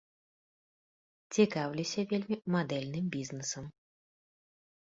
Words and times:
Цікаўлюся 1.39 2.01
вельмі 2.13 2.37
мадэльным 2.55 3.05
бізнесам. 3.19 3.65